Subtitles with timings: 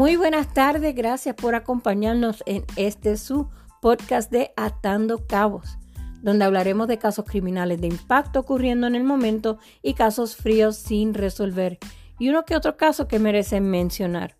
[0.00, 3.50] Muy buenas tardes, gracias por acompañarnos en este su
[3.82, 5.76] podcast de Atando Cabos,
[6.22, 11.12] donde hablaremos de casos criminales de impacto ocurriendo en el momento y casos fríos sin
[11.12, 11.78] resolver
[12.18, 14.36] y uno que otro caso que merecen mencionar.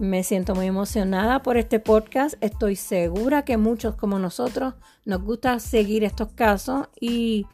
[0.00, 4.74] Me siento muy emocionada por este podcast, estoy segura que muchos como nosotros
[5.04, 7.46] nos gusta seguir estos casos y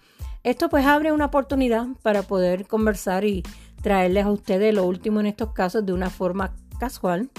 [0.44, 3.42] esto pues abre una oportunidad para poder conversar y
[3.82, 7.30] traerles a ustedes lo último en estos casos de una forma casual,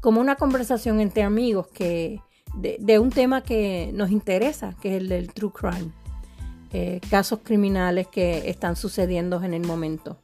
[0.00, 2.20] como una conversación entre amigos que,
[2.54, 5.92] de, un tema que nos interesa, que es el del true crime,
[6.72, 10.18] eh, casos criminales que están sucediendo en el momento.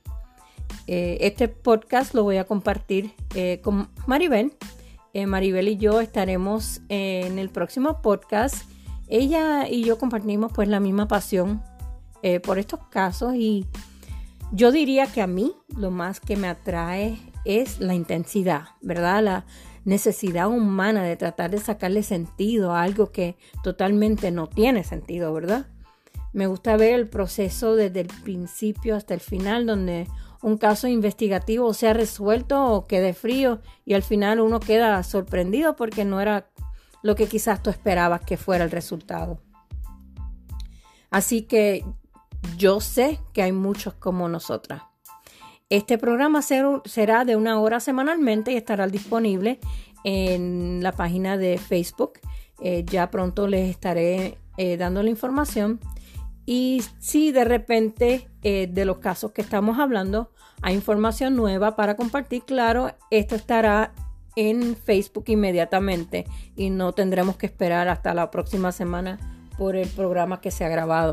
[0.86, 4.52] Eh, este podcast lo voy a compartir eh, con Maribel.
[5.26, 8.70] Maribel y yo estaremos en el próximo podcast.
[9.08, 11.60] Ella y yo compartimos pues la misma pasión
[12.44, 13.66] por estos casos y
[14.52, 19.22] yo diría que a mí lo más que me atrae es la intensidad, ¿verdad?
[19.22, 19.46] La
[19.84, 25.66] necesidad humana de tratar de sacarle sentido a algo que totalmente no tiene sentido, ¿verdad?
[26.32, 30.06] Me gusta ver el proceso desde el principio hasta el final, donde
[30.42, 35.74] un caso investigativo se ha resuelto o quede frío y al final uno queda sorprendido
[35.74, 36.48] porque no era
[37.02, 39.40] lo que quizás tú esperabas que fuera el resultado.
[41.10, 41.84] Así que
[42.56, 44.82] yo sé que hay muchos como nosotras.
[45.70, 49.60] Este programa será de una hora semanalmente y estará disponible
[50.02, 52.20] en la página de Facebook.
[52.62, 55.78] Eh, ya pronto les estaré eh, dando la información.
[56.46, 60.30] Y si de repente eh, de los casos que estamos hablando
[60.62, 63.92] hay información nueva para compartir, claro, esto estará
[64.36, 66.24] en Facebook inmediatamente
[66.56, 69.18] y no tendremos que esperar hasta la próxima semana
[69.58, 71.12] por el programa que se ha grabado.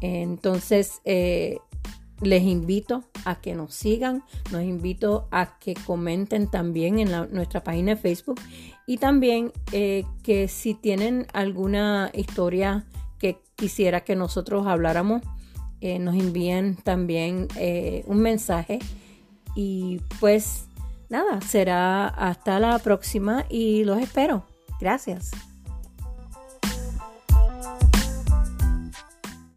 [0.00, 1.00] Entonces,
[2.20, 7.94] les invito a que nos sigan, los invito a que comenten también en nuestra página
[7.94, 8.40] de Facebook
[8.86, 12.86] y también eh, que si tienen alguna historia
[13.18, 15.22] que quisiera que nosotros habláramos,
[15.80, 18.78] eh, nos envíen también eh, un mensaje
[19.54, 20.66] y pues
[21.08, 24.44] nada, será hasta la próxima y los espero.
[24.80, 25.47] Gracias.